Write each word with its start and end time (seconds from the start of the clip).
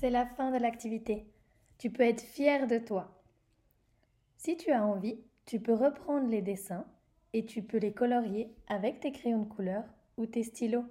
c'est 0.00 0.08
la 0.08 0.24
fin 0.24 0.50
de 0.50 0.56
l'activité. 0.56 1.26
Tu 1.76 1.90
peux 1.90 2.04
être 2.04 2.22
fier 2.22 2.66
de 2.66 2.78
toi. 2.78 3.22
Si 4.38 4.56
tu 4.56 4.72
as 4.72 4.86
envie, 4.86 5.20
tu 5.44 5.60
peux 5.60 5.74
reprendre 5.74 6.26
les 6.26 6.40
dessins 6.40 6.86
et 7.34 7.44
tu 7.44 7.62
peux 7.62 7.76
les 7.76 7.92
colorier 7.92 8.50
avec 8.66 9.00
tes 9.00 9.12
crayons 9.12 9.42
de 9.42 9.48
couleur 9.48 9.84
ou 10.16 10.24
tes 10.24 10.42
stylos. 10.42 10.86